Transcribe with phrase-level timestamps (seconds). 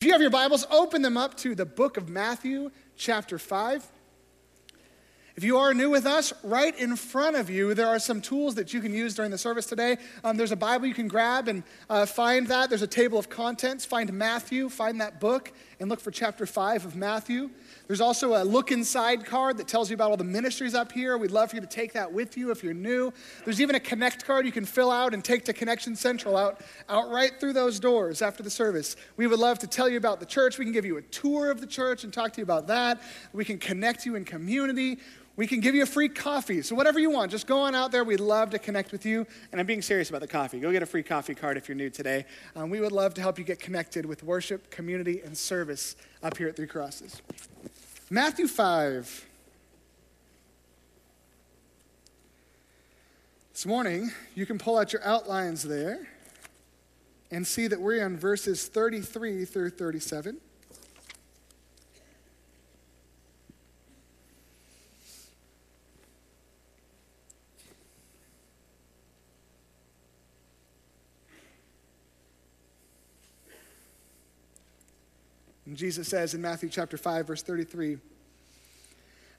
[0.00, 3.86] If you have your Bibles, open them up to the book of Matthew, chapter 5.
[5.36, 8.54] If you are new with us, right in front of you, there are some tools
[8.54, 9.98] that you can use during the service today.
[10.24, 12.70] Um, there's a Bible you can grab and uh, find that.
[12.70, 13.84] There's a table of contents.
[13.84, 17.50] Find Matthew, find that book, and look for chapter 5 of Matthew.
[17.90, 21.18] There's also a look inside card that tells you about all the ministries up here.
[21.18, 23.12] We'd love for you to take that with you if you're new.
[23.44, 26.60] There's even a connect card you can fill out and take to Connection Central out,
[26.88, 28.94] out right through those doors after the service.
[29.16, 30.56] We would love to tell you about the church.
[30.56, 33.02] We can give you a tour of the church and talk to you about that.
[33.32, 35.00] We can connect you in community.
[35.34, 36.62] We can give you a free coffee.
[36.62, 38.04] So, whatever you want, just go on out there.
[38.04, 39.26] We'd love to connect with you.
[39.50, 40.60] And I'm being serious about the coffee.
[40.60, 42.26] Go get a free coffee card if you're new today.
[42.54, 46.36] Um, we would love to help you get connected with worship, community, and service up
[46.36, 47.22] here at Three Crosses.
[48.12, 49.24] Matthew 5.
[53.52, 56.08] This morning, you can pull out your outlines there
[57.30, 60.38] and see that we're on verses 33 through 37.
[75.70, 77.98] And Jesus says in Matthew chapter 5, verse 33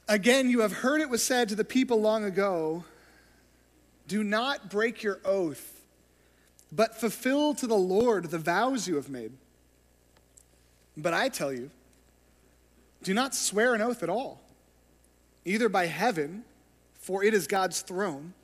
[0.08, 2.86] Again, you have heard it was said to the people long ago,
[4.08, 5.82] Do not break your oath,
[6.72, 9.34] but fulfill to the Lord the vows you have made.
[10.96, 11.70] But I tell you,
[13.04, 14.42] do not swear an oath at all,
[15.44, 16.46] either by heaven,
[16.94, 18.36] for it is God's throne,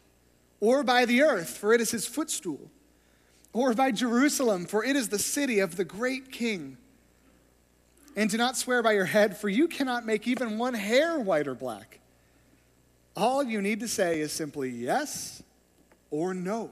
[0.60, 2.70] or by the earth, for it is his footstool,
[3.54, 6.76] or by Jerusalem, for it is the city of the great king.
[8.18, 11.48] And do not swear by your head, for you cannot make even one hair white
[11.48, 12.00] or black.
[13.16, 15.44] All you need to say is simply yes
[16.10, 16.72] or no.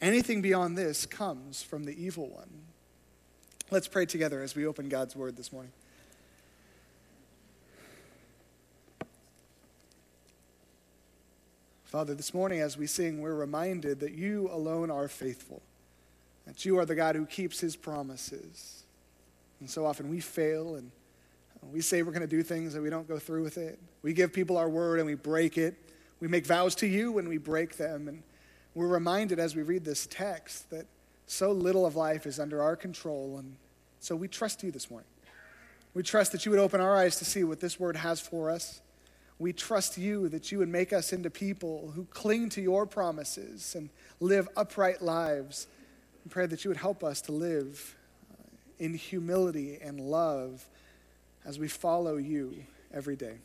[0.00, 2.48] Anything beyond this comes from the evil one.
[3.72, 5.72] Let's pray together as we open God's word this morning.
[11.86, 15.60] Father, this morning as we sing, we're reminded that you alone are faithful,
[16.46, 18.83] that you are the God who keeps his promises.
[19.64, 20.90] And so often we fail and
[21.62, 23.78] uh, we say we're going to do things and we don't go through with it.
[24.02, 25.74] We give people our word and we break it.
[26.20, 28.06] We make vows to you and we break them.
[28.06, 28.22] And
[28.74, 30.84] we're reminded as we read this text that
[31.26, 33.38] so little of life is under our control.
[33.38, 33.56] And
[34.00, 35.08] so we trust you this morning.
[35.94, 38.50] We trust that you would open our eyes to see what this word has for
[38.50, 38.82] us.
[39.38, 43.74] We trust you that you would make us into people who cling to your promises
[43.74, 43.88] and
[44.20, 45.68] live upright lives.
[46.22, 47.96] And pray that you would help us to live
[48.78, 50.64] in humility and love
[51.44, 52.54] as we follow you
[52.92, 53.36] every day.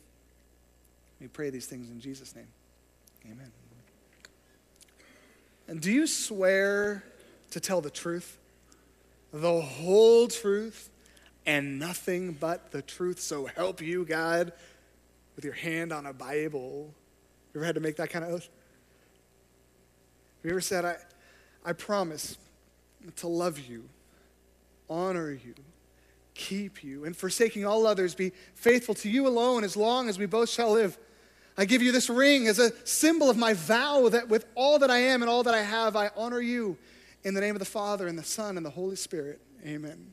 [1.20, 2.48] We pray these things in Jesus' name.
[3.26, 3.52] Amen.
[5.68, 7.04] And do you swear
[7.50, 8.38] to tell the truth,
[9.32, 10.90] the whole truth,
[11.46, 13.20] and nothing but the truth?
[13.20, 14.52] So help you, God,
[15.36, 16.92] with your hand on a Bible.
[17.52, 18.48] You ever had to make that kind of oath?
[20.42, 20.96] Have you ever said, I,
[21.64, 22.38] I promise
[23.16, 23.84] to love you
[24.90, 25.54] honor you,
[26.34, 30.26] keep you, and forsaking all others, be faithful to you alone as long as we
[30.26, 30.98] both shall live.
[31.56, 34.90] I give you this ring as a symbol of my vow that with all that
[34.90, 36.76] I am and all that I have, I honor you
[37.22, 39.40] in the name of the Father and the Son and the Holy Spirit.
[39.64, 40.12] Amen.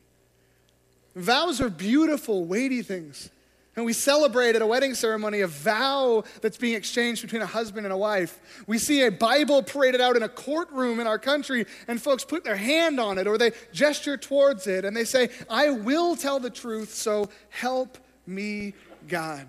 [1.16, 3.30] Vows are beautiful, weighty things.
[3.78, 7.86] And we celebrate at a wedding ceremony a vow that's being exchanged between a husband
[7.86, 8.64] and a wife.
[8.66, 12.42] We see a Bible paraded out in a courtroom in our country, and folks put
[12.42, 16.40] their hand on it or they gesture towards it and they say, I will tell
[16.40, 18.74] the truth, so help me,
[19.06, 19.46] God.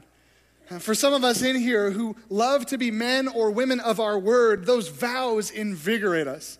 [0.78, 4.20] For some of us in here who love to be men or women of our
[4.20, 6.60] word, those vows invigorate us.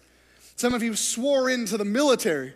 [0.56, 2.56] Some of you swore into the military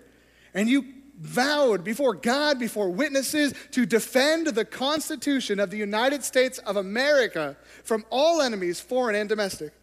[0.55, 0.85] and you
[1.19, 7.55] vowed before God, before witnesses, to defend the Constitution of the United States of America
[7.83, 9.73] from all enemies, foreign and domestic.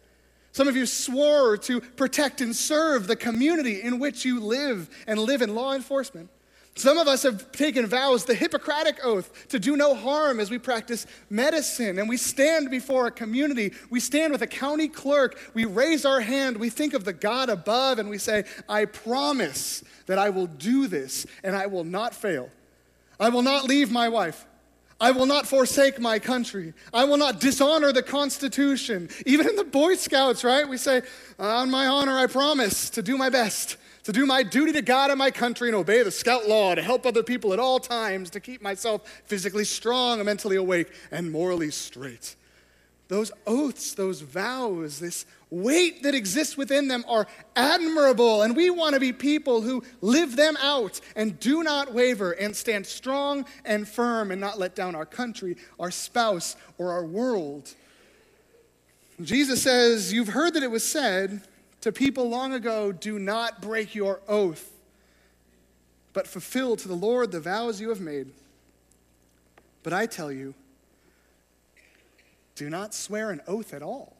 [0.51, 5.17] Some of you swore to protect and serve the community in which you live and
[5.19, 6.29] live in law enforcement.
[6.75, 10.57] Some of us have taken vows, the Hippocratic Oath, to do no harm as we
[10.57, 13.73] practice medicine and we stand before a community.
[13.89, 15.37] We stand with a county clerk.
[15.53, 16.57] We raise our hand.
[16.57, 20.87] We think of the God above and we say, I promise that I will do
[20.87, 22.49] this and I will not fail.
[23.19, 24.45] I will not leave my wife.
[24.99, 26.73] I will not forsake my country.
[26.93, 29.09] I will not dishonor the Constitution.
[29.25, 30.69] Even in the Boy Scouts, right?
[30.69, 31.01] We say,
[31.37, 35.09] On my honor, I promise to do my best to do my duty to God
[35.09, 38.29] and my country and obey the scout law, to help other people at all times,
[38.31, 42.35] to keep myself physically strong, mentally awake, and morally straight.
[43.07, 47.27] those oaths, those vows, this weight that exists within them are
[47.57, 48.41] admirable.
[48.41, 52.55] And we want to be people who live them out and do not waver and
[52.55, 57.75] stand strong and firm and not let down our country, our spouse, or our world.
[59.21, 61.41] Jesus says, You've heard that it was said
[61.81, 64.71] to people long ago, do not break your oath,
[66.13, 68.31] but fulfill to the Lord the vows you have made.
[69.83, 70.53] But I tell you,
[72.55, 74.15] do not swear an oath at all.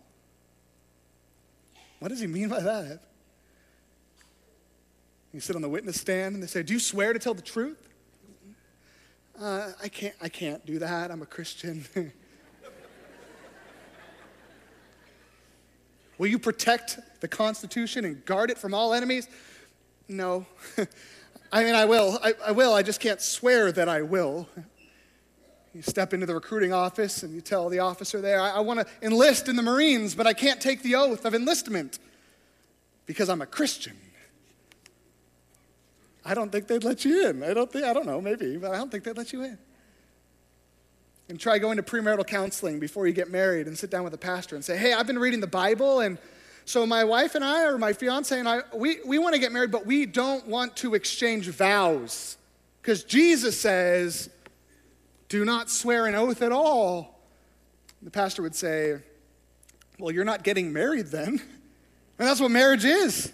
[1.99, 2.99] What does he mean by that?
[5.31, 7.41] You sit on the witness stand and they say, Do you swear to tell the
[7.43, 7.77] truth?
[9.39, 11.11] Uh, I, can't, I can't do that.
[11.11, 11.85] I'm a Christian.
[16.21, 19.27] Will you protect the Constitution and guard it from all enemies?
[20.07, 20.45] No.
[21.51, 22.19] I mean, I will.
[22.21, 22.75] I, I, will.
[22.75, 24.47] I just can't swear that I will.
[25.73, 28.81] You step into the recruiting office and you tell the officer there, I, I want
[28.81, 31.97] to enlist in the Marines, but I can't take the oath of enlistment
[33.07, 33.97] because I'm a Christian.
[36.23, 37.41] I don't think they'd let you in.
[37.41, 39.57] I don't think, I don't know, maybe, but I don't think they'd let you in.
[41.31, 44.17] And try going to premarital counseling before you get married and sit down with a
[44.17, 46.17] pastor and say, hey, I've been reading the Bible and
[46.65, 49.53] so my wife and I, or my fiance and I, we, we want to get
[49.53, 52.35] married, but we don't want to exchange vows.
[52.81, 54.29] Because Jesus says,
[55.29, 57.21] do not swear an oath at all.
[58.01, 58.97] The pastor would say,
[59.99, 61.29] well, you're not getting married then.
[62.19, 63.31] And that's what marriage is.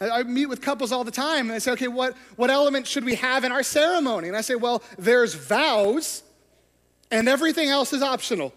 [0.00, 2.88] I, I meet with couples all the time and they say, okay, what, what element
[2.88, 4.26] should we have in our ceremony?
[4.26, 6.24] And I say, well, there's vows
[7.10, 8.52] and everything else is optional.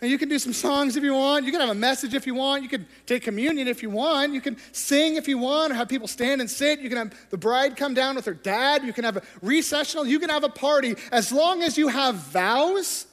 [0.00, 1.44] And you can do some songs if you want.
[1.44, 2.62] You can have a message if you want.
[2.62, 4.32] You can take communion if you want.
[4.32, 6.80] You can sing if you want, or have people stand and sit.
[6.80, 8.82] You can have the bride come down with her dad.
[8.82, 10.06] You can have a recessional.
[10.06, 10.94] You can have a party.
[11.12, 13.06] As long as you have vows,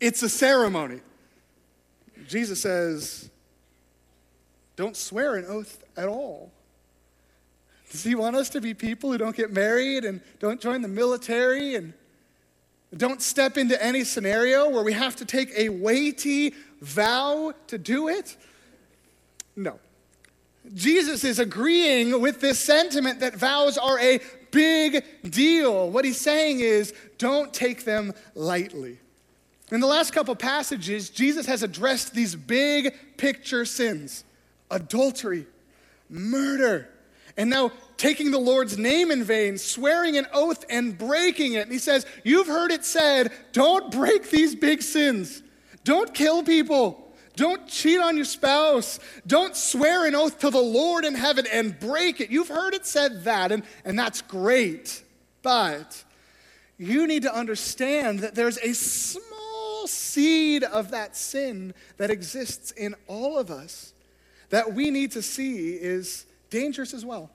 [0.00, 1.00] it's a ceremony.
[2.26, 3.30] Jesus says,
[4.74, 6.50] don't swear an oath at all.
[7.92, 10.88] Does he want us to be people who don't get married and don't join the
[10.88, 11.94] military and
[12.98, 18.08] don't step into any scenario where we have to take a weighty vow to do
[18.08, 18.36] it.
[19.56, 19.78] No.
[20.74, 24.20] Jesus is agreeing with this sentiment that vows are a
[24.50, 25.90] big deal.
[25.90, 28.98] What he's saying is, don't take them lightly.
[29.70, 34.24] In the last couple passages, Jesus has addressed these big picture sins
[34.70, 35.46] adultery,
[36.10, 36.88] murder,
[37.36, 41.62] and now taking the Lord's name in vain, swearing an oath and breaking it.
[41.62, 45.42] And he says, You've heard it said, don't break these big sins.
[45.84, 47.02] Don't kill people.
[47.36, 48.98] Don't cheat on your spouse.
[49.26, 52.30] Don't swear an oath to the Lord in heaven and break it.
[52.30, 55.02] You've heard it said that, and, and that's great.
[55.42, 56.02] But
[56.78, 62.94] you need to understand that there's a small seed of that sin that exists in
[63.06, 63.92] all of us
[64.50, 67.30] that we need to see is dangerous as well.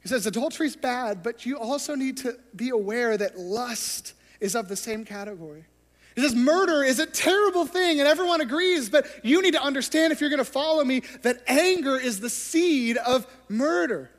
[0.00, 4.54] He says adultery is bad, but you also need to be aware that lust is
[4.54, 5.64] of the same category.
[6.14, 10.12] He says murder is a terrible thing, and everyone agrees, but you need to understand
[10.12, 14.10] if you're going to follow me that anger is the seed of murder.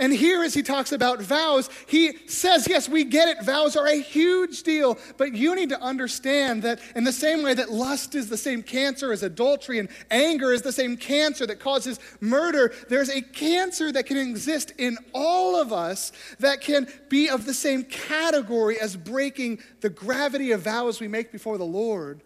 [0.00, 3.44] And here, as he talks about vows, he says, yes, we get it.
[3.44, 4.98] Vows are a huge deal.
[5.18, 8.62] But you need to understand that in the same way that lust is the same
[8.62, 13.92] cancer as adultery and anger is the same cancer that causes murder, there's a cancer
[13.92, 16.10] that can exist in all of us
[16.40, 21.30] that can be of the same category as breaking the gravity of vows we make
[21.30, 22.22] before the Lord.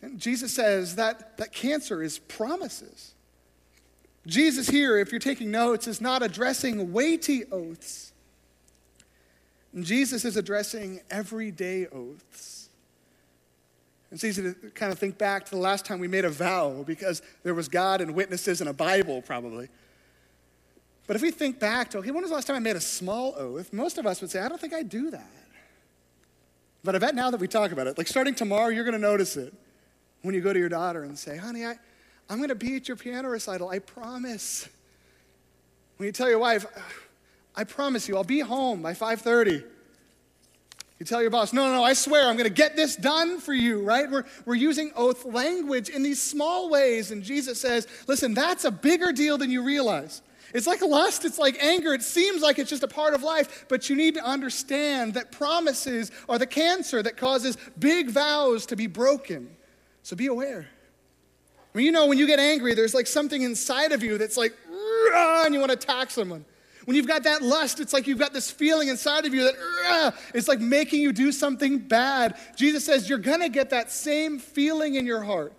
[0.00, 3.12] And Jesus says that that cancer is promises.
[4.26, 8.12] Jesus, here, if you're taking notes, is not addressing weighty oaths.
[9.80, 12.68] Jesus is addressing everyday oaths.
[14.10, 16.84] It's easy to kind of think back to the last time we made a vow
[16.86, 19.68] because there was God and witnesses and a Bible, probably.
[21.06, 22.80] But if we think back to, okay, when was the last time I made a
[22.80, 23.72] small oath?
[23.72, 25.30] Most of us would say, I don't think I do that.
[26.82, 28.98] But I bet now that we talk about it, like starting tomorrow, you're going to
[28.98, 29.52] notice it
[30.22, 31.76] when you go to your daughter and say, honey, I,
[32.28, 33.68] I'm going to be at your piano recital.
[33.68, 34.68] I promise.
[35.96, 36.66] When you tell your wife,
[37.54, 39.64] I promise you, I'll be home by 5:30.
[40.98, 43.38] You tell your boss, no, no, no, I swear I'm going to get this done
[43.38, 44.10] for you, right?
[44.10, 47.10] We're, we're using oath language in these small ways.
[47.10, 50.22] And Jesus says, listen, that's a bigger deal than you realize.
[50.54, 51.92] It's like lust, it's like anger.
[51.92, 55.32] It seems like it's just a part of life, but you need to understand that
[55.32, 59.54] promises are the cancer that causes big vows to be broken.
[60.02, 60.68] So be aware.
[61.76, 64.54] Mean, you know, when you get angry, there's like something inside of you that's like,
[65.14, 66.42] and you want to attack someone.
[66.86, 70.14] When you've got that lust, it's like you've got this feeling inside of you that
[70.32, 72.38] it's like making you do something bad.
[72.56, 75.52] Jesus says you're going to get that same feeling in your heart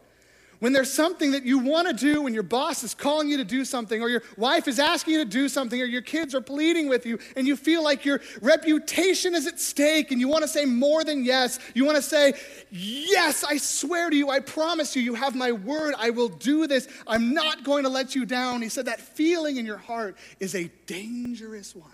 [0.59, 3.43] When there's something that you want to do and your boss is calling you to
[3.43, 6.41] do something, or your wife is asking you to do something, or your kids are
[6.41, 10.41] pleading with you, and you feel like your reputation is at stake and you want
[10.41, 12.33] to say more than yes, you want to say,
[12.71, 16.65] Yes, I swear to you, I promise you, you have my word, I will do
[16.65, 18.61] this, I'm not going to let you down.
[18.61, 21.91] He said that feeling in your heart is a dangerous one.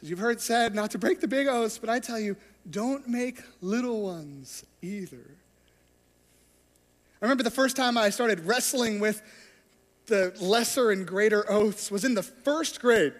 [0.00, 2.36] As you've heard said, not to break the big oaths, but I tell you,
[2.70, 5.36] don't make little ones either.
[7.20, 9.22] I remember the first time I started wrestling with
[10.06, 13.14] the lesser and greater oaths was in the first grade.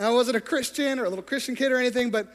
[0.00, 2.26] I wasn't a Christian or a little Christian kid or anything, but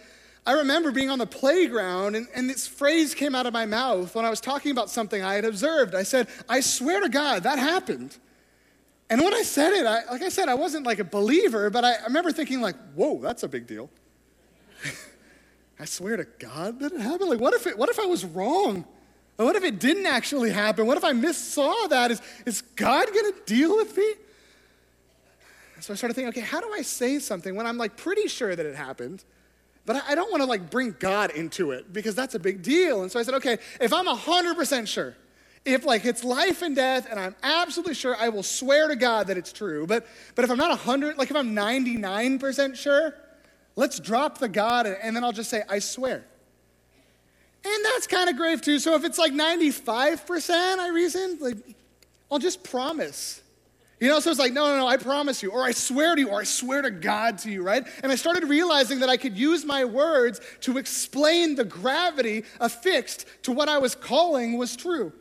[0.46, 4.16] I remember being on the playground and, and this phrase came out of my mouth
[4.16, 5.94] when I was talking about something I had observed.
[5.94, 8.18] I said, I swear to God, that happened.
[9.10, 11.84] And when I said it, I, like I said, I wasn't like a believer, but
[11.84, 13.90] I, I remember thinking like, whoa, that's a big deal.
[15.80, 17.30] I swear to God that it happened.
[17.30, 18.86] Like, what if, it, what if I was wrong?
[19.44, 20.86] What if it didn't actually happen?
[20.86, 22.12] What if I missaw that?
[22.12, 24.14] Is, is God going to deal with me?
[25.80, 28.56] So I started thinking, okay, how do I say something when I'm like pretty sure
[28.56, 29.24] that it happened,
[29.86, 32.62] but I, I don't want to like bring God into it because that's a big
[32.62, 33.02] deal.
[33.02, 35.16] And so I said, okay, if I'm 100% sure,
[35.66, 39.28] if like it's life and death and I'm absolutely sure, I will swear to God
[39.28, 39.88] that it's true.
[39.88, 40.06] But,
[40.36, 43.16] but if I'm not 100, like if I'm 99% sure,
[43.76, 46.26] let's drop the God and then I'll just say, I swear.
[47.64, 48.80] And that's kind of grave too.
[48.80, 51.58] So if it's like 95%, I reason, like,
[52.32, 53.42] I'll just promise.
[54.00, 56.22] You know, so it's like, no, no, no, I promise you, or I swear to
[56.22, 57.86] you, or I swear to God to you, right?
[58.02, 63.28] And I started realizing that I could use my words to explain the gravity affixed
[63.44, 65.14] to what I was calling was true.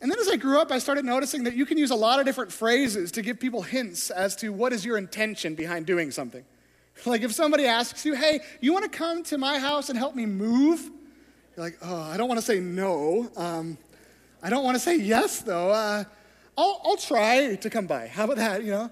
[0.00, 2.18] And then as I grew up, I started noticing that you can use a lot
[2.18, 6.10] of different phrases to give people hints as to what is your intention behind doing
[6.10, 6.44] something.
[7.06, 10.14] Like if somebody asks you, hey, you want to come to my house and help
[10.14, 10.90] me move?
[11.56, 13.30] You're like, oh, I don't want to say no.
[13.36, 13.76] Um,
[14.42, 15.70] I don't want to say yes, though.
[15.70, 16.04] Uh,
[16.56, 18.06] I'll, I'll try to come by.
[18.06, 18.90] How about that, you know?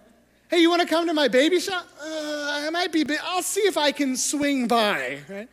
[0.51, 1.87] Hey, you want to come to my baby shop?
[2.01, 5.49] Uh, I might be, I'll see if I can swing by, right?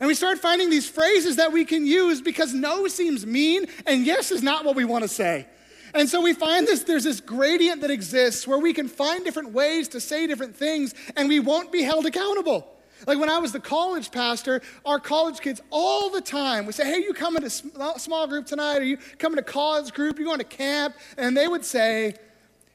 [0.00, 4.04] And we start finding these phrases that we can use because no seems mean and
[4.04, 5.46] yes is not what we want to say.
[5.94, 9.52] And so we find this, there's this gradient that exists where we can find different
[9.52, 12.66] ways to say different things and we won't be held accountable.
[13.06, 16.84] Like when I was the college pastor, our college kids all the time would say,
[16.84, 18.78] Hey, you coming to small group tonight?
[18.78, 20.18] Are you coming to college group?
[20.18, 20.94] You going to camp?
[21.16, 22.14] And they would say,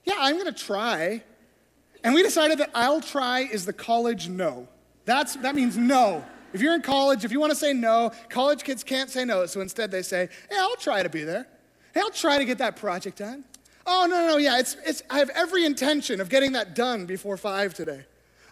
[0.04, 1.24] Yeah, I'm going to try.
[2.04, 4.68] And we decided that I'll try is the college no.
[5.06, 6.24] That's, that means no.
[6.54, 9.46] If you're in college, if you want to say no, college kids can't say no.
[9.46, 11.48] So instead they say, Hey, I'll try to be there.
[11.94, 13.44] Hey, I'll try to get that project done.
[13.90, 17.38] Oh, no, no, yeah, it's, it's, I have every intention of getting that done before
[17.38, 18.04] five today.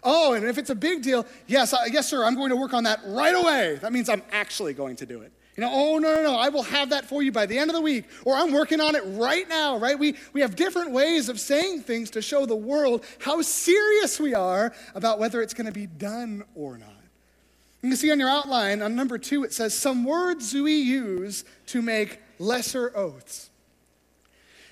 [0.08, 2.72] Oh, and if it's a big deal, yes, I, yes, sir, I'm going to work
[2.72, 3.76] on that right away.
[3.82, 5.32] That means I'm actually going to do it.
[5.56, 7.70] You know, oh, no, no, no, I will have that for you by the end
[7.70, 9.98] of the week, or I'm working on it right now, right?
[9.98, 14.32] We, we have different ways of saying things to show the world how serious we
[14.32, 16.90] are about whether it's going to be done or not.
[17.82, 21.44] You can see on your outline, on number two, it says, Some words we use
[21.66, 23.50] to make lesser oaths.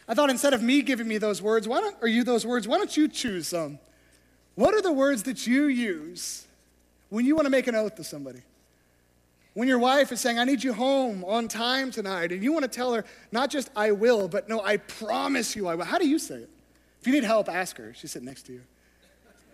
[0.07, 2.69] I thought instead of me giving me those words, why don't, or you those words,
[2.69, 3.81] why don't you choose some?
[4.55, 6.47] What are the words that you use
[7.09, 8.43] when you want to make an oath to somebody?
[9.55, 12.65] When your wife is saying, I need you home on time tonight, and you want
[12.65, 15.85] to tell her, not just I will, but no, I promise you I will.
[15.85, 16.51] How do you say it?
[17.01, 17.95] If you need help, ask her.
[17.95, 18.63] She's sitting next to you.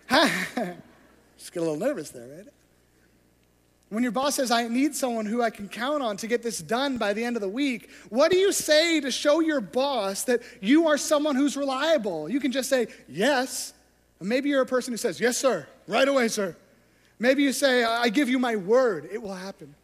[1.37, 2.47] Just get a little nervous there, right?
[3.89, 6.59] When your boss says, I need someone who I can count on to get this
[6.59, 10.23] done by the end of the week, what do you say to show your boss
[10.23, 12.29] that you are someone who's reliable?
[12.29, 13.73] You can just say, Yes,
[14.21, 16.55] Maybe you're a person who says, Yes, sir, right away, sir.
[17.19, 19.75] Maybe you say, I give you my word, it will happen.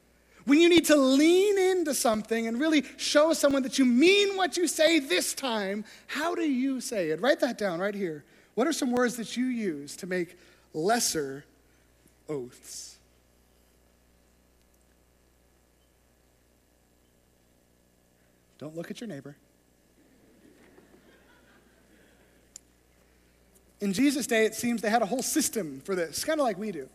[0.46, 4.56] When you need to lean into something and really show someone that you mean what
[4.56, 7.20] you say this time, how do you say it?
[7.20, 8.24] Write that down right here.
[8.56, 10.38] What are some words that you use to make
[10.74, 11.44] lesser
[12.30, 12.98] oaths?
[18.58, 19.36] Don't look at your neighbor.
[23.80, 26.58] In Jesus' day, it seems they had a whole system for this, kind of like
[26.58, 26.90] we do.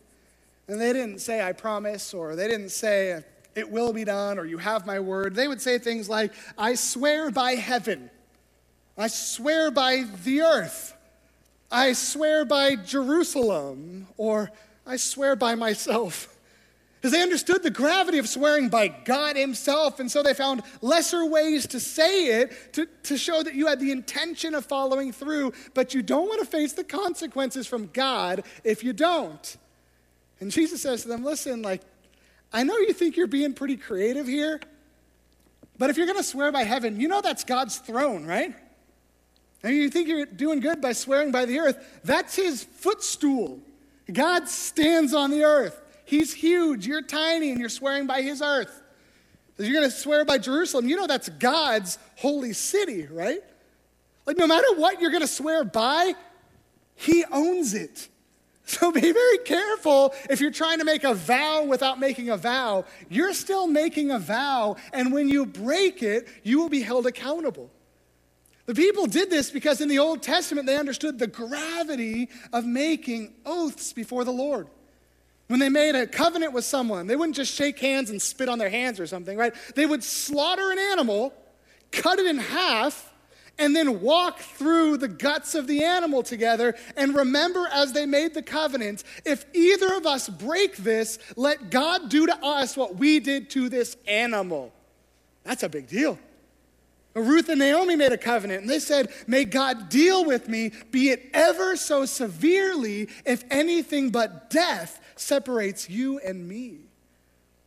[0.67, 3.23] And they didn't say, I promise, or they didn't say,
[3.55, 5.35] it will be done, or you have my word.
[5.35, 8.09] They would say things like, I swear by heaven,
[8.97, 10.93] I swear by the earth,
[11.71, 14.51] I swear by Jerusalem, or
[14.85, 16.32] I swear by myself.
[17.03, 21.25] Because they understood the gravity of swearing by God Himself, and so they found lesser
[21.25, 25.51] ways to say it to, to show that you had the intention of following through,
[25.73, 29.57] but you don't want to face the consequences from God if you don't.
[30.39, 31.81] And Jesus says to them, Listen, like,
[32.53, 34.61] I know you think you're being pretty creative here,
[35.77, 38.55] But if you're going to swear by heaven, you know that's God's throne, right?
[39.61, 43.59] And you think you're doing good by swearing by the earth, that's his footstool.
[44.09, 45.81] God stands on the earth.
[46.05, 46.85] He's huge.
[46.85, 48.81] You're tiny, and you're swearing by his earth.
[49.57, 53.41] You're going to swear by Jerusalem, you know that's God's holy city, right?
[54.25, 56.13] Like, no matter what you're going to swear by,
[56.95, 58.09] he owns it.
[58.65, 62.85] So be very careful if you're trying to make a vow without making a vow.
[63.09, 67.69] You're still making a vow, and when you break it, you will be held accountable.
[68.65, 73.33] The people did this because in the Old Testament they understood the gravity of making
[73.45, 74.69] oaths before the Lord.
[75.53, 78.57] When they made a covenant with someone, they wouldn't just shake hands and spit on
[78.57, 79.53] their hands or something, right?
[79.75, 81.31] They would slaughter an animal,
[81.91, 83.13] cut it in half,
[83.59, 88.33] and then walk through the guts of the animal together and remember as they made
[88.33, 93.19] the covenant if either of us break this, let God do to us what we
[93.19, 94.73] did to this animal.
[95.43, 96.17] That's a big deal.
[97.15, 101.09] Ruth and Naomi made a covenant and they said, May God deal with me, be
[101.09, 106.79] it ever so severely, if anything but death separates you and me.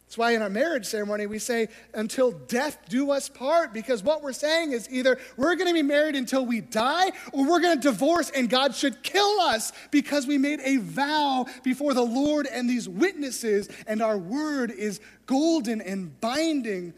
[0.07, 4.23] That's why in our marriage ceremony we say, until death do us part, because what
[4.23, 7.77] we're saying is either we're going to be married until we die, or we're going
[7.77, 12.47] to divorce and God should kill us because we made a vow before the Lord
[12.51, 16.95] and these witnesses, and our word is golden and binding.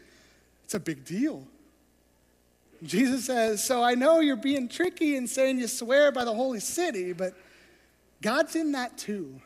[0.63, 1.47] It's a big deal.
[2.83, 6.59] Jesus says, So I know you're being tricky and saying you swear by the holy
[6.59, 7.33] city, but
[8.21, 9.41] God's in that too.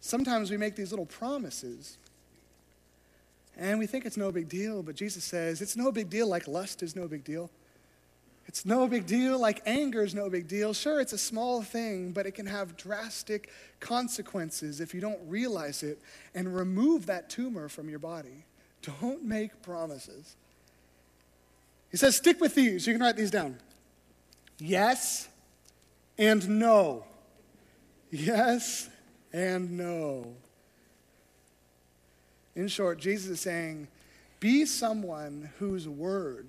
[0.00, 1.98] Sometimes we make these little promises
[3.56, 6.48] and we think it's no big deal, but Jesus says it's no big deal like
[6.48, 7.50] lust is no big deal.
[8.46, 10.74] It's no big deal like anger is no big deal.
[10.74, 15.82] Sure, it's a small thing, but it can have drastic consequences if you don't realize
[15.82, 16.00] it
[16.34, 18.44] and remove that tumor from your body.
[18.82, 20.36] Don't make promises.
[21.92, 22.86] He says, stick with these.
[22.86, 23.58] You can write these down.
[24.58, 25.28] Yes
[26.18, 27.04] and no.
[28.10, 28.88] Yes
[29.32, 30.34] and no.
[32.56, 33.88] In short, Jesus is saying,
[34.40, 36.48] be someone whose word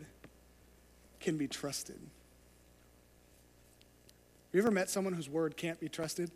[1.20, 2.00] can be trusted.
[4.54, 6.32] Have you ever met someone whose word can't be trusted?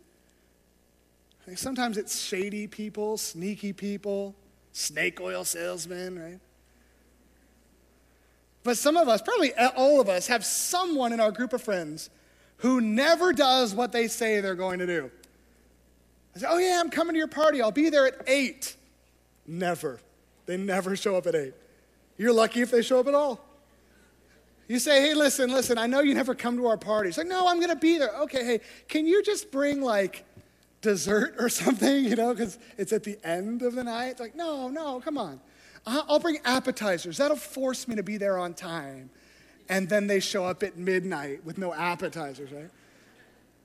[1.54, 4.34] sometimes it's shady people, sneaky people,
[4.72, 6.40] snake oil salesmen, right?
[8.68, 12.10] But some of us, probably all of us, have someone in our group of friends
[12.58, 15.10] who never does what they say they're going to do.
[16.36, 17.62] I say, Oh, yeah, I'm coming to your party.
[17.62, 18.76] I'll be there at 8.
[19.46, 20.00] Never.
[20.44, 21.54] They never show up at 8.
[22.18, 23.42] You're lucky if they show up at all.
[24.66, 27.08] You say, Hey, listen, listen, I know you never come to our party.
[27.08, 28.14] It's like, No, I'm going to be there.
[28.24, 30.26] Okay, hey, can you just bring like
[30.82, 34.08] dessert or something, you know, because it's at the end of the night?
[34.08, 35.40] It's like, No, no, come on.
[35.88, 37.16] Uh, I'll bring appetizers.
[37.16, 39.08] That'll force me to be there on time.
[39.70, 42.70] And then they show up at midnight with no appetizers, right?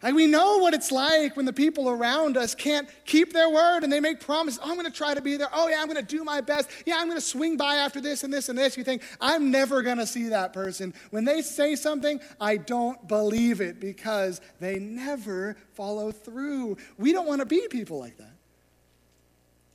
[0.01, 3.83] Like we know what it's like when the people around us can't keep their word
[3.83, 4.59] and they make promises.
[4.63, 5.47] Oh, I'm going to try to be there.
[5.53, 6.69] Oh, yeah, I'm going to do my best.
[6.85, 8.77] Yeah, I'm going to swing by after this and this and this.
[8.77, 10.93] You think, I'm never going to see that person.
[11.11, 16.77] When they say something, I don't believe it because they never follow through.
[16.97, 18.33] We don't want to be people like that.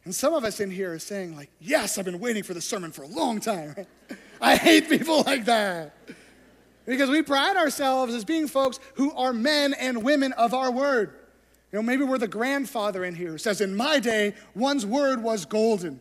[0.08, 2.62] And some of us in here are saying, like, yes, I've been waiting for the
[2.62, 3.74] sermon for a long time.
[4.40, 5.94] I hate people like that.
[6.86, 11.10] Because we pride ourselves as being folks who are men and women of our word.
[11.70, 15.22] You know, maybe we're the grandfather in here who says, In my day, one's word
[15.22, 16.00] was golden.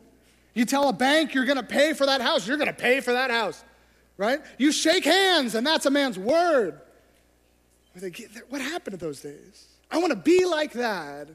[0.54, 3.02] You tell a bank you're going to pay for that house, you're going to pay
[3.02, 3.62] for that house,
[4.16, 4.40] right?
[4.58, 6.80] You shake hands, and that's a man's word.
[8.48, 9.68] What happened to those days?
[9.92, 11.28] I want to be like that.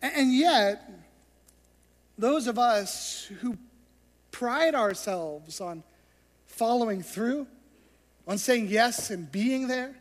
[0.00, 1.05] And yet,
[2.18, 3.56] those of us who
[4.30, 5.82] pride ourselves on
[6.46, 7.46] following through,
[8.26, 9.94] on saying yes and being there,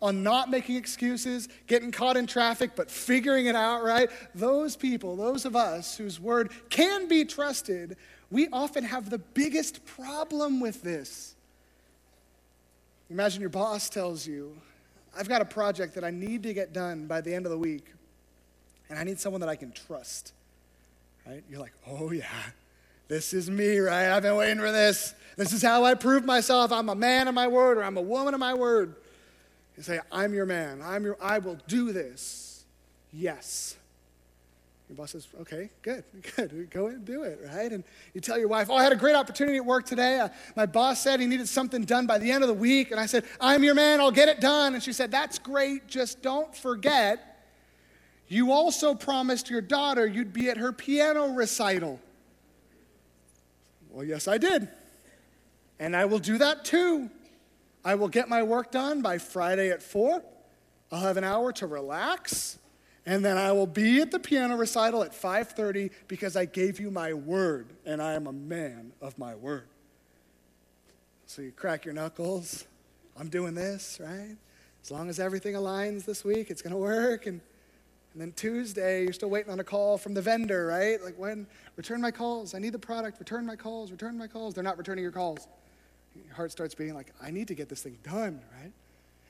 [0.00, 4.10] on not making excuses, getting caught in traffic, but figuring it out, right?
[4.34, 7.96] Those people, those of us whose word can be trusted,
[8.30, 11.34] we often have the biggest problem with this.
[13.10, 14.56] Imagine your boss tells you,
[15.16, 17.58] I've got a project that I need to get done by the end of the
[17.58, 17.86] week,
[18.88, 20.32] and I need someone that I can trust.
[21.28, 21.44] Right?
[21.50, 22.24] You're like, oh yeah,
[23.06, 24.08] this is me, right?
[24.08, 25.14] I've been waiting for this.
[25.36, 26.72] This is how I prove myself.
[26.72, 28.96] I'm a man of my word or I'm a woman of my word.
[29.76, 30.80] You say, I'm your man.
[30.82, 32.64] I'm your, I will do this.
[33.12, 33.76] Yes.
[34.88, 36.02] Your boss says, okay, good,
[36.36, 36.70] good.
[36.70, 37.70] Go and do it, right?
[37.72, 40.20] And you tell your wife, oh, I had a great opportunity at work today.
[40.20, 42.90] Uh, my boss said he needed something done by the end of the week.
[42.90, 44.00] And I said, I'm your man.
[44.00, 44.72] I'll get it done.
[44.72, 45.88] And she said, that's great.
[45.88, 47.27] Just don't forget,
[48.28, 52.00] you also promised your daughter you'd be at her piano recital.
[53.90, 54.68] Well, yes, I did.
[55.78, 57.10] And I will do that too.
[57.84, 60.22] I will get my work done by Friday at 4.
[60.90, 62.58] I'll have an hour to relax,
[63.04, 66.90] and then I will be at the piano recital at 5:30 because I gave you
[66.90, 69.68] my word and I am a man of my word.
[71.26, 72.64] So you crack your knuckles.
[73.18, 74.36] I'm doing this, right?
[74.82, 77.40] As long as everything aligns this week, it's going to work and
[78.18, 81.00] and then Tuesday, you're still waiting on a call from the vendor, right?
[81.00, 81.46] Like, when?
[81.76, 82.52] Return my calls.
[82.52, 83.20] I need the product.
[83.20, 83.92] Return my calls.
[83.92, 84.54] Return my calls.
[84.54, 85.46] They're not returning your calls.
[86.26, 88.72] Your heart starts beating like, I need to get this thing done, right?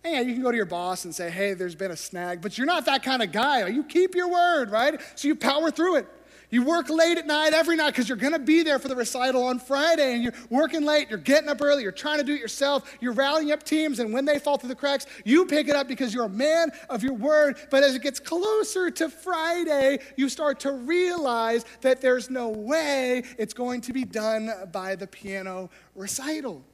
[0.04, 2.40] And yeah, you can go to your boss and say, hey, there's been a snag,
[2.40, 3.66] but you're not that kind of guy.
[3.68, 4.98] You keep your word, right?
[5.16, 6.08] So you power through it.
[6.50, 8.96] You work late at night every night because you're going to be there for the
[8.96, 12.34] recital on Friday and you're working late, you're getting up early, you're trying to do
[12.34, 15.68] it yourself, you're rallying up teams, and when they fall through the cracks, you pick
[15.68, 17.58] it up because you're a man of your word.
[17.70, 23.24] But as it gets closer to Friday, you start to realize that there's no way
[23.36, 26.64] it's going to be done by the piano recital.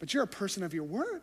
[0.00, 1.22] But you're a person of your word.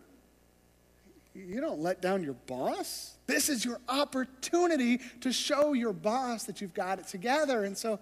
[1.46, 3.16] You don't let down your boss.
[3.28, 7.64] This is your opportunity to show your boss that you've got it together.
[7.64, 8.00] And so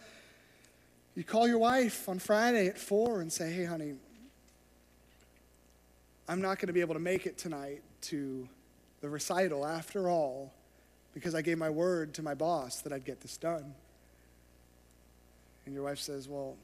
[1.15, 3.95] you call your wife on Friday at 4 and say, hey, honey,
[6.29, 8.47] I'm not going to be able to make it tonight to
[9.01, 10.53] the recital after all
[11.13, 13.73] because I gave my word to my boss that I'd get this done.
[15.65, 16.55] And your wife says, Well,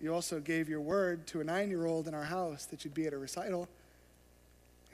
[0.00, 2.94] you also gave your word to a nine year old in our house that you'd
[2.94, 3.68] be at a recital.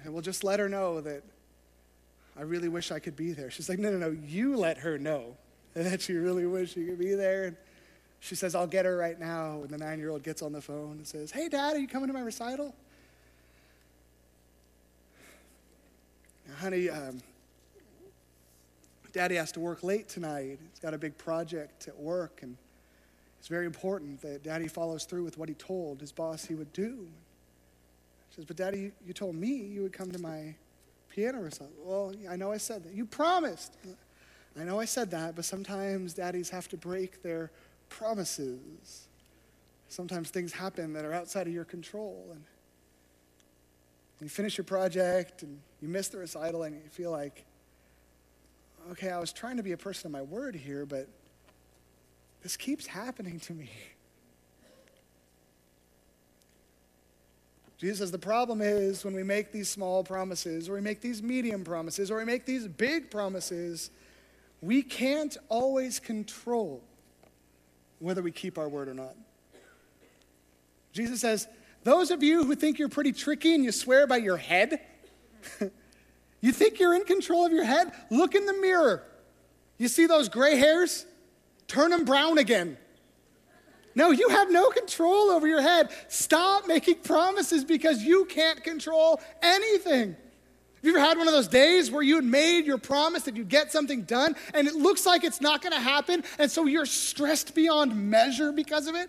[0.04, 1.22] And we'll just let her know that
[2.36, 3.50] I really wish I could be there.
[3.50, 5.36] She's like, No, no, no, you let her know
[5.74, 7.44] that you really wish you could be there.
[7.44, 7.56] And
[8.20, 9.62] she says, I'll get her right now.
[9.62, 11.88] And the nine year old gets on the phone and says, Hey, Dad, are you
[11.88, 12.74] coming to my recital?
[16.46, 17.20] Now, honey, um,
[19.12, 20.58] Daddy has to work late tonight.
[20.70, 22.56] He's got a big project at work, and
[23.38, 26.72] it's very important that Daddy follows through with what he told his boss he would
[26.72, 27.06] do.
[28.34, 30.56] She says, But Daddy, you told me you would come to my
[31.08, 31.70] piano recital.
[31.84, 32.92] Well, I know I said that.
[32.92, 33.76] You promised.
[34.58, 37.52] I know I said that, but sometimes daddies have to break their
[37.88, 39.06] promises.
[39.88, 42.26] Sometimes things happen that are outside of your control.
[42.32, 42.42] And
[44.20, 47.44] you finish your project and you miss the recital and you feel like,
[48.90, 51.08] okay, I was trying to be a person of my word here, but
[52.42, 53.70] this keeps happening to me.
[57.84, 61.22] Jesus says the problem is when we make these small promises, or we make these
[61.22, 63.90] medium promises, or we make these big promises,
[64.62, 66.82] we can't always control
[67.98, 69.14] whether we keep our word or not.
[70.94, 71.46] Jesus says,
[71.82, 74.80] Those of you who think you're pretty tricky and you swear by your head,
[76.40, 77.92] you think you're in control of your head?
[78.10, 79.02] Look in the mirror.
[79.76, 81.04] You see those gray hairs?
[81.68, 82.78] Turn them brown again.
[83.94, 85.90] No, you have no control over your head.
[86.08, 90.10] Stop making promises because you can't control anything.
[90.10, 93.36] Have you ever had one of those days where you had made your promise that
[93.36, 96.84] you'd get something done and it looks like it's not gonna happen, and so you're
[96.84, 99.08] stressed beyond measure because of it?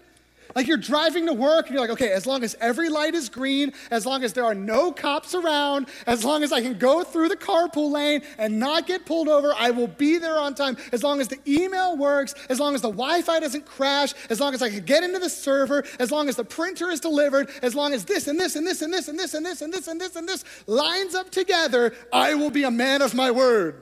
[0.55, 3.27] Like you're driving to work and you're like, okay, as long as every light is
[3.27, 7.03] green, as long as there are no cops around, as long as I can go
[7.03, 10.77] through the carpool lane and not get pulled over, I will be there on time.
[10.93, 14.39] As long as the email works, as long as the Wi Fi doesn't crash, as
[14.39, 17.49] long as I can get into the server, as long as the printer is delivered,
[17.61, 19.73] as long as this and this and this and this and this and this and
[19.73, 23.29] this and this and this lines up together, I will be a man of my
[23.29, 23.81] word.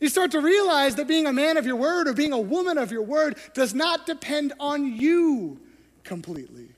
[0.00, 2.76] You start to realize that being a man of your word or being a woman
[2.76, 5.58] of your word does not depend on you
[6.04, 6.68] completely.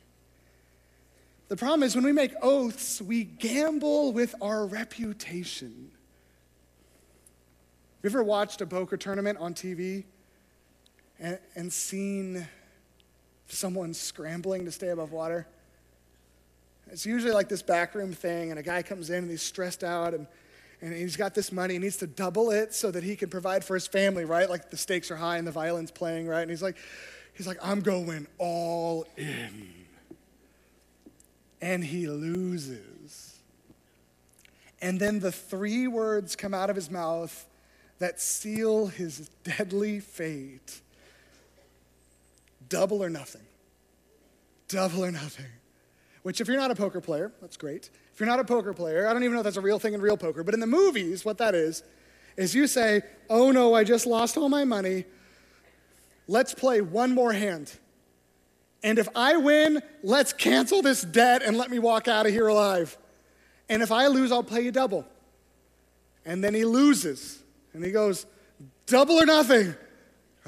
[1.48, 5.90] The problem is when we make oaths, we gamble with our reputation.
[8.02, 10.04] Have you ever watched a poker tournament on TV
[11.18, 12.46] and, and seen
[13.48, 15.48] someone scrambling to stay above water?
[16.90, 20.14] It's usually like this backroom thing, and a guy comes in and he's stressed out
[20.14, 20.26] and
[20.80, 21.74] and he's got this money.
[21.74, 24.48] He needs to double it so that he can provide for his family, right?
[24.48, 26.42] Like the stakes are high and the violin's playing, right?
[26.42, 26.76] And he's like,
[27.34, 29.72] he's like, I'm going all in.
[31.60, 33.40] And he loses.
[34.80, 37.46] And then the three words come out of his mouth
[37.98, 40.80] that seal his deadly fate
[42.68, 43.42] double or nothing.
[44.68, 45.46] Double or nothing.
[46.22, 47.90] Which, if you're not a poker player, that's great.
[48.18, 49.94] If you're not a poker player, I don't even know if that's a real thing
[49.94, 51.84] in real poker, but in the movies, what that is,
[52.36, 55.04] is you say, oh no, I just lost all my money.
[56.26, 57.72] Let's play one more hand.
[58.82, 62.48] And if I win, let's cancel this debt and let me walk out of here
[62.48, 62.98] alive.
[63.68, 65.06] And if I lose, I'll pay you double.
[66.24, 67.40] And then he loses.
[67.72, 68.26] And he goes,
[68.86, 69.76] double or nothing.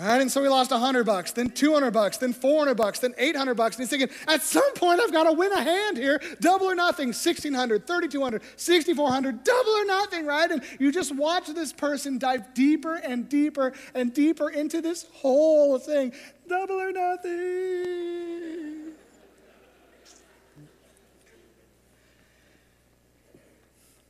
[0.01, 3.55] Right, and so he lost 100 bucks, then 200 bucks, then 400 bucks, then 800
[3.55, 3.77] bucks.
[3.77, 6.23] And he's thinking, at some point, I've got to win a hand here.
[6.41, 10.51] Double or nothing, 1600, 3200, 6400, double or nothing, right?
[10.51, 15.79] And you just watch this person dive deeper and deeper and deeper into this whole
[15.79, 16.15] thing.
[16.49, 18.95] Double or nothing.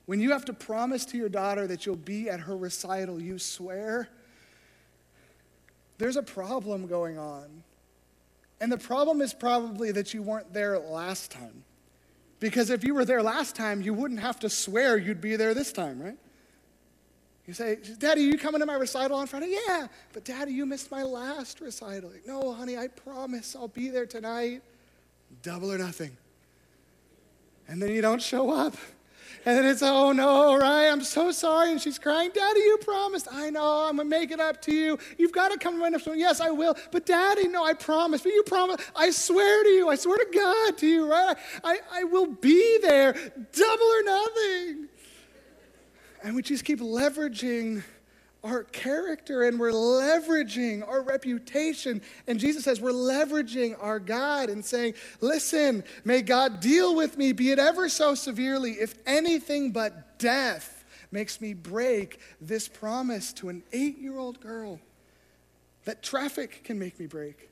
[0.06, 3.40] When you have to promise to your daughter that you'll be at her recital, you
[3.40, 4.08] swear
[6.00, 7.62] there's a problem going on.
[8.60, 11.62] And the problem is probably that you weren't there last time.
[12.40, 15.52] Because if you were there last time, you wouldn't have to swear you'd be there
[15.52, 16.16] this time, right?
[17.46, 19.54] You say, Daddy, you coming to my recital on Friday?
[19.66, 22.12] Yeah, but Daddy, you missed my last recital.
[22.26, 24.62] no, honey, I promise I'll be there tonight.
[25.42, 26.16] Double or nothing.
[27.68, 28.74] And then you don't show up.
[29.46, 30.88] And then it's, oh no, right?
[30.88, 31.70] I'm so sorry.
[31.70, 33.26] And she's crying, Daddy, you promised.
[33.32, 34.98] I know, I'm going to make it up to you.
[35.16, 36.18] You've got to come right up to me.
[36.18, 36.76] Yes, I will.
[36.92, 38.20] But Daddy, no, I promise.
[38.20, 38.84] But you promise.
[38.94, 39.88] I swear to you.
[39.88, 41.36] I swear to God to you, right?
[41.64, 44.88] I, I will be there, double or nothing.
[46.22, 47.82] And we just keep leveraging
[48.42, 52.00] our character and we're leveraging our reputation.
[52.26, 57.32] And Jesus says we're leveraging our God and saying, Listen, may God deal with me,
[57.32, 63.48] be it ever so severely, if anything but death makes me break this promise to
[63.48, 64.80] an eight year old girl.
[65.84, 67.50] That traffic can make me break,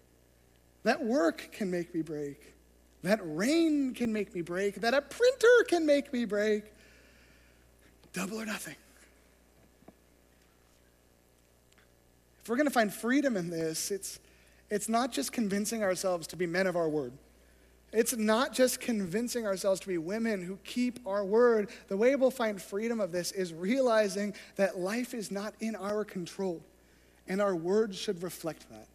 [0.84, 2.54] that work can make me break,
[3.02, 6.64] that rain can make me break, that a printer can make me break.
[8.12, 8.76] Double or nothing.
[12.48, 14.20] If we're going to find freedom in this, it's,
[14.70, 17.12] it's not just convincing ourselves to be men of our word.
[17.92, 21.68] It's not just convincing ourselves to be women who keep our word.
[21.88, 26.06] The way we'll find freedom of this is realizing that life is not in our
[26.06, 26.62] control,
[27.26, 28.88] and our words should reflect that.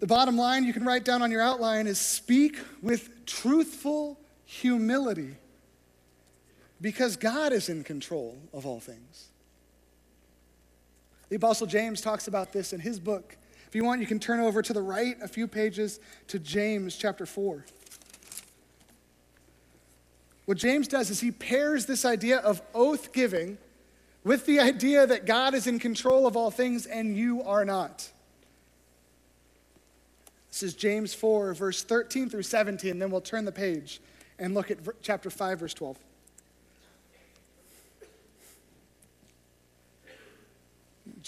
[0.00, 5.34] The bottom line you can write down on your outline is speak with truthful humility
[6.80, 9.28] because God is in control of all things.
[11.28, 13.36] The Apostle James talks about this in his book.
[13.66, 16.96] If you want, you can turn over to the right a few pages to James
[16.96, 17.64] chapter 4.
[20.46, 23.58] What James does is he pairs this idea of oath giving
[24.24, 28.10] with the idea that God is in control of all things and you are not.
[30.48, 32.98] This is James 4, verse 13 through 17.
[32.98, 34.00] Then we'll turn the page
[34.38, 35.98] and look at chapter 5, verse 12.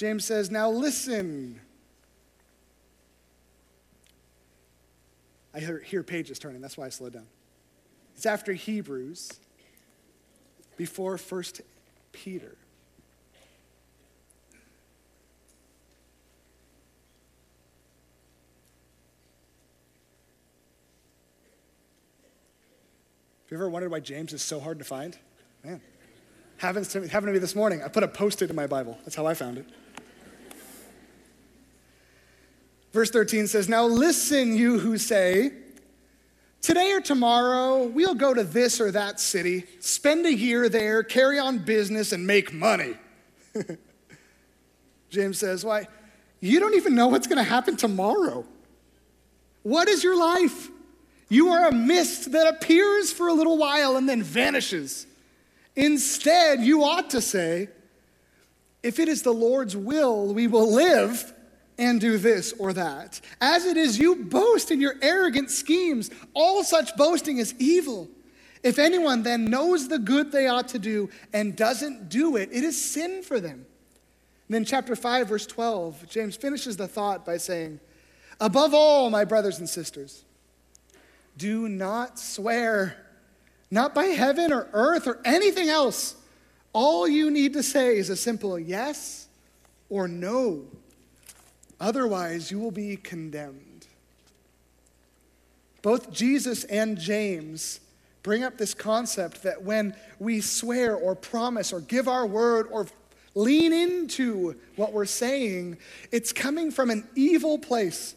[0.00, 1.60] James says, Now listen.
[5.52, 7.26] I hear, hear pages turning, that's why I slowed down.
[8.16, 9.30] It's after Hebrews,
[10.78, 11.60] before First
[12.12, 12.56] Peter.
[23.42, 25.18] Have you ever wondered why James is so hard to find?
[25.62, 25.82] Man,
[26.56, 27.82] happens to, happened to me this morning.
[27.82, 28.96] I put a post it in my Bible.
[29.04, 29.66] That's how I found it.
[32.92, 35.53] Verse 13 says, Now listen, you who say,
[36.61, 41.38] Today or tomorrow, we'll go to this or that city, spend a year there, carry
[41.38, 42.94] on business, and make money.
[45.11, 45.88] James says, Why,
[46.40, 48.44] you don't even know what's going to happen tomorrow.
[49.62, 50.68] What is your life?
[51.29, 55.07] You are a mist that appears for a little while and then vanishes.
[55.76, 57.68] Instead, you ought to say,
[58.83, 61.33] If it is the Lord's will, we will live
[61.80, 63.20] and do this or that.
[63.40, 66.10] As it is, you boast in your arrogant schemes.
[66.34, 68.08] All such boasting is evil.
[68.62, 72.62] If anyone then knows the good they ought to do and doesn't do it, it
[72.62, 73.64] is sin for them.
[74.48, 77.80] And then, chapter 5, verse 12, James finishes the thought by saying,
[78.40, 80.24] Above all, my brothers and sisters,
[81.38, 83.06] do not swear,
[83.70, 86.16] not by heaven or earth or anything else.
[86.74, 89.28] All you need to say is a simple yes
[89.88, 90.66] or no
[91.80, 93.86] Otherwise, you will be condemned.
[95.82, 97.80] Both Jesus and James
[98.22, 102.86] bring up this concept that when we swear or promise or give our word or
[103.34, 105.78] lean into what we're saying,
[106.12, 108.14] it's coming from an evil place.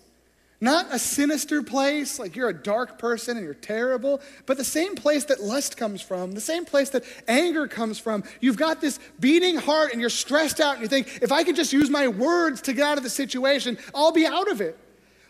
[0.63, 4.95] Not a sinister place, like you're a dark person and you're terrible, but the same
[4.95, 8.23] place that lust comes from, the same place that anger comes from.
[8.39, 11.57] You've got this beating heart and you're stressed out and you think, if I could
[11.57, 14.79] just use my words to get out of the situation, I'll be out of it.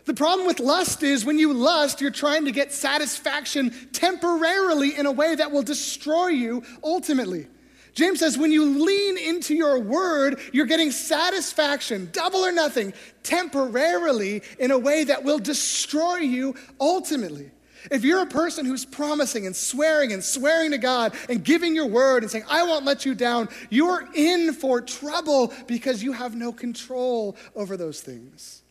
[0.04, 5.04] The problem with lust is when you lust, you're trying to get satisfaction temporarily in
[5.04, 7.48] a way that will destroy you ultimately.
[7.94, 14.42] James says, when you lean into your word, you're getting satisfaction, double or nothing, temporarily
[14.58, 17.50] in a way that will destroy you ultimately.
[17.90, 21.86] If you're a person who's promising and swearing and swearing to God and giving your
[21.86, 26.34] word and saying, I won't let you down, you're in for trouble because you have
[26.34, 28.62] no control over those things.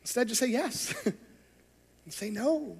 [0.00, 2.78] Instead, just say yes and say no.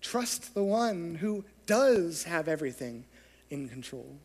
[0.00, 3.04] Trust the one who does have everything
[3.50, 4.16] in control.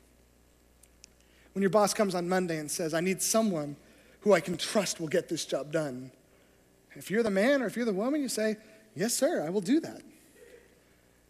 [1.53, 3.75] When your boss comes on Monday and says, I need someone
[4.21, 6.11] who I can trust will get this job done,
[6.95, 8.57] if you're the man or if you're the woman, you say,
[8.95, 10.01] Yes, sir, I will do that.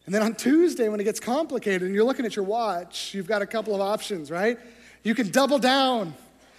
[0.06, 3.27] And then on Tuesday, when it gets complicated and you're looking at your watch, you've
[3.27, 4.60] got a couple of options, right?
[5.03, 6.13] You can double down.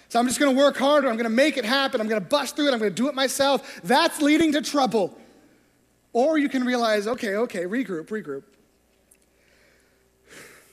[0.09, 1.09] So I'm just gonna work harder.
[1.09, 2.01] I'm gonna make it happen.
[2.01, 2.73] I'm gonna bust through it.
[2.73, 3.81] I'm gonna do it myself.
[3.83, 5.15] That's leading to trouble.
[6.11, 8.43] Or you can realize, okay, okay, regroup, regroup.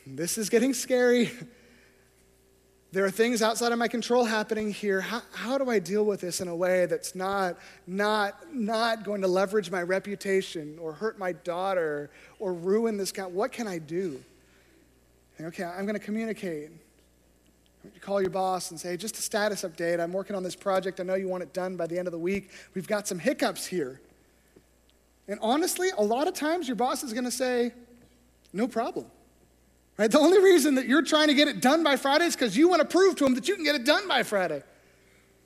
[0.07, 1.31] This is getting scary.
[2.93, 5.01] There are things outside of my control happening here.
[5.01, 9.23] How, how do I deal with this in a way that's not, not, not going
[9.23, 13.25] to leverage my reputation or hurt my daughter or ruin this guy?
[13.25, 14.23] What can I do?
[15.41, 16.71] Okay, I'm going to communicate.
[17.85, 19.99] You call your boss and say, just a status update.
[19.99, 21.01] I'm working on this project.
[21.01, 22.51] I know you want it done by the end of the week.
[22.75, 24.01] We've got some hiccups here.
[25.29, 27.73] And honestly, a lot of times your boss is going to say,
[28.53, 29.07] no problem.
[30.03, 30.11] Right?
[30.11, 32.69] The only reason that you're trying to get it done by Friday is because you
[32.69, 34.61] want to prove to them that you can get it done by Friday.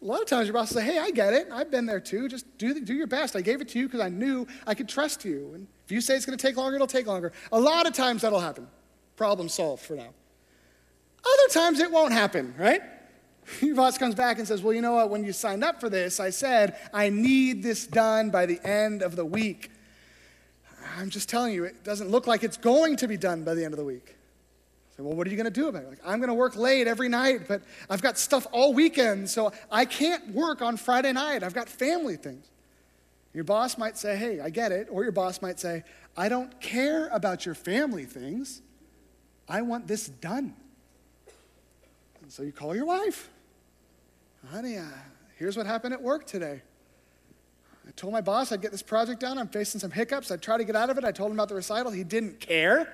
[0.01, 1.49] A lot of times your boss will say, Hey, I get it.
[1.53, 2.27] I've been there too.
[2.27, 3.37] Just do, do your best.
[3.37, 5.51] I gave it to you because I knew I could trust you.
[5.53, 7.33] And if you say it's going to take longer, it'll take longer.
[7.53, 8.66] A lot of times that'll happen.
[9.16, 10.09] Problem solved for now.
[11.19, 12.81] Other times it won't happen, right?
[13.61, 15.11] Your boss comes back and says, Well, you know what?
[15.11, 19.03] When you signed up for this, I said, I need this done by the end
[19.03, 19.71] of the week.
[20.97, 23.62] I'm just telling you, it doesn't look like it's going to be done by the
[23.62, 24.15] end of the week.
[24.97, 25.89] Say, well, what are you going to do about it?
[25.91, 29.53] Like, I'm going to work late every night, but I've got stuff all weekend, so
[29.71, 31.43] I can't work on Friday night.
[31.43, 32.47] I've got family things.
[33.35, 34.89] Your boss might say, hey, I get it.
[34.91, 35.85] Or your boss might say,
[36.17, 38.63] I don't care about your family things.
[39.47, 40.55] I want this done.
[42.23, 43.29] And so you call your wife.
[44.51, 44.85] Honey, uh,
[45.37, 46.63] here's what happened at work today.
[47.87, 49.37] I told my boss I'd get this project done.
[49.37, 50.31] I'm facing some hiccups.
[50.31, 51.05] I tried to get out of it.
[51.05, 51.93] I told him about the recital.
[51.93, 52.93] He didn't care.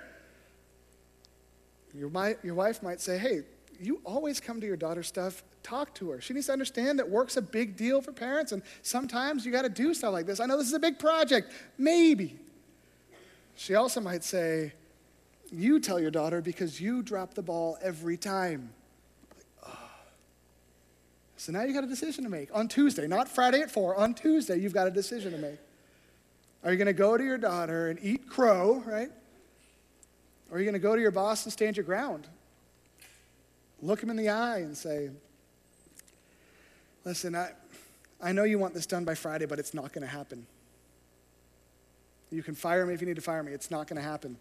[1.95, 2.11] Your,
[2.43, 3.43] your wife might say, hey,
[3.81, 6.21] you always come to your daughter's stuff, talk to her.
[6.21, 9.63] She needs to understand that work's a big deal for parents, and sometimes you got
[9.63, 10.41] to do stuff like this.
[10.41, 12.39] I know this is a big project, maybe.
[13.57, 14.73] She also might say,
[15.51, 18.71] you tell your daughter because you drop the ball every time.
[21.37, 23.97] So now you got a decision to make on Tuesday, not Friday at 4.
[23.97, 25.59] On Tuesday, you've got a decision to make.
[26.63, 29.11] Are you going to go to your daughter and eat crow, right?
[30.53, 32.29] Or are you going to go to your boss and stand your ground?
[33.81, 35.09] Look him in the eye and say,
[37.07, 37.51] Listen, I,
[38.23, 40.47] I know you want this done by Friday, but it's not going to happen.
[42.31, 43.53] You can fire me if you need to fire me.
[43.53, 44.37] It's not going to happen.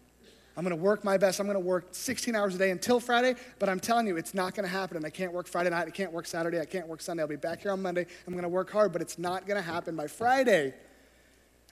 [0.54, 1.40] I'm going to work my best.
[1.40, 4.34] I'm going to work 16 hours a day until Friday, but I'm telling you, it's
[4.34, 4.98] not going to happen.
[4.98, 5.88] And I can't work Friday night.
[5.88, 6.60] I can't work Saturday.
[6.60, 7.22] I can't work Sunday.
[7.22, 8.06] I'll be back here on Monday.
[8.26, 10.74] I'm going to work hard, but it's not going to happen by Friday.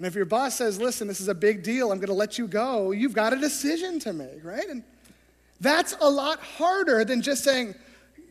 [0.01, 2.39] And if your boss says, listen, this is a big deal, I'm going to let
[2.39, 4.67] you go, you've got a decision to make, right?
[4.67, 4.83] And
[5.61, 7.75] that's a lot harder than just saying,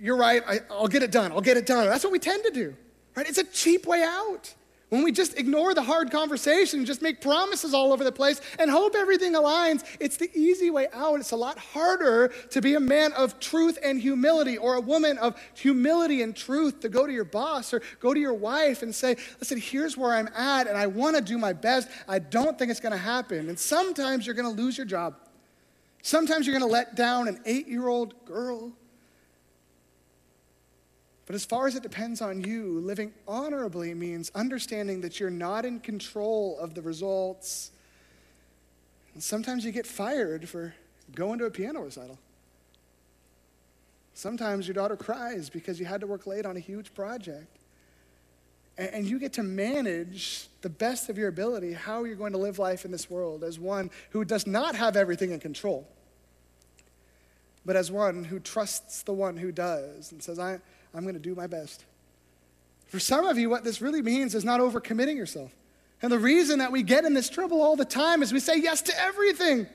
[0.02, 1.86] you're right, I, will get it done, I'll get it done.
[1.86, 2.76] That's what we tend to do,
[3.16, 3.30] right?
[3.30, 4.52] It's a cheap way out.
[4.90, 8.72] When we just ignore the hard conversation, just make promises all over the place and
[8.72, 11.20] hope everything aligns, it's the easy way out.
[11.20, 15.20] It's a lot harder to be a man of truth and humility or a woman
[15.20, 18.94] of humility and truth to go to your boss or go to your wife and
[18.94, 21.88] say, Listen, here's where I'm at and I want to do my best.
[22.08, 23.48] I don't think it's going to happen.
[23.48, 25.16] And sometimes you're going to lose your job.
[26.02, 28.74] Sometimes you're going to let down an eight year old girl.
[31.30, 35.64] But as far as it depends on you, living honorably means understanding that you're not
[35.64, 37.70] in control of the results.
[39.14, 40.74] And sometimes you get fired for
[41.14, 42.18] going to a piano recital.
[44.16, 47.60] Sometimes your daughter cries because you had to work late on a huge project.
[48.80, 52.58] And you get to manage the best of your ability how you're going to live
[52.58, 55.88] life in this world as one who does not have everything in control,
[57.68, 60.60] but as one who trusts the one who does and says, I,
[60.94, 61.86] I'm going to do my best.
[62.88, 65.52] For some of you, what this really means is not overcommitting yourself.
[66.02, 68.58] And the reason that we get in this trouble all the time is we say
[68.58, 69.68] yes to everything.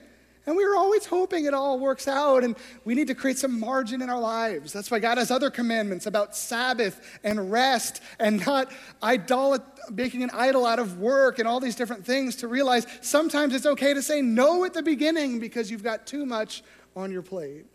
[0.47, 3.59] And we are always hoping it all works out, and we need to create some
[3.59, 4.71] margin in our lives.
[4.71, 10.29] That's why God has other commandments about Sabbath and rest and not idolat- making an
[10.31, 14.03] idol out of work and all these different things to realize sometimes it's okay to
[14.03, 16.63] say no at the beginning because you've got too much
[16.95, 17.65] on your plate.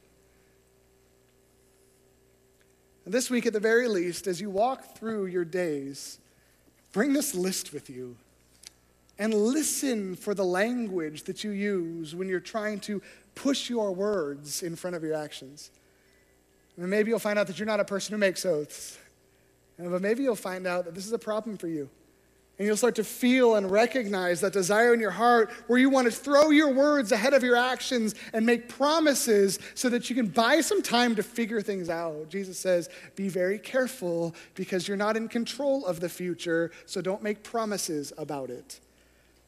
[3.11, 6.19] This week, at the very least, as you walk through your days,
[6.93, 8.17] bring this list with you
[9.19, 13.03] and listen for the language that you use when you're trying to
[13.35, 15.71] push your words in front of your actions.
[16.77, 18.99] And maybe you'll find out that you're not a person who makes oaths,
[19.79, 21.91] but maybe you'll find out that this is a problem for you.
[22.61, 26.05] And you'll start to feel and recognize that desire in your heart where you want
[26.05, 30.27] to throw your words ahead of your actions and make promises so that you can
[30.27, 32.29] buy some time to figure things out.
[32.29, 37.23] Jesus says, Be very careful because you're not in control of the future, so don't
[37.23, 38.79] make promises about it.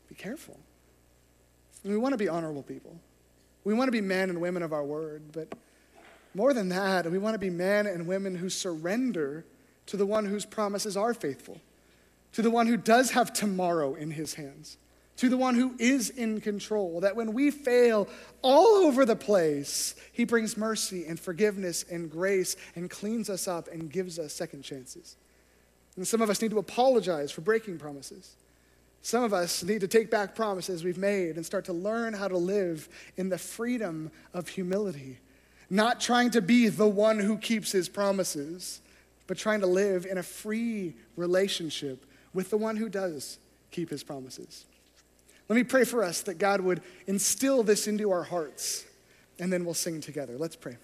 [0.09, 0.59] Be careful.
[1.85, 2.99] We want to be honorable people.
[3.65, 5.53] We want to be men and women of our word, but
[6.35, 9.45] more than that, we want to be men and women who surrender
[9.85, 11.61] to the one whose promises are faithful
[12.33, 14.79] to the one who does have tomorrow in his hands,
[15.17, 17.01] to the one who is in control.
[17.01, 18.09] That when we fail
[18.41, 23.69] all over the place, he brings mercy and forgiveness and grace and cleans us up
[23.69, 25.17] and gives us second chances.
[25.97, 28.37] And some of us need to apologize for breaking promises.
[29.03, 32.29] Some of us need to take back promises we've made and start to learn how
[32.29, 35.19] to live in the freedom of humility,
[35.69, 38.81] not trying to be the one who keeps his promises,
[39.27, 43.39] but trying to live in a free relationship with the one who does
[43.71, 44.65] keep his promises.
[45.49, 48.85] Let me pray for us that God would instill this into our hearts,
[49.39, 50.37] and then we'll sing together.
[50.39, 50.77] Let's pray.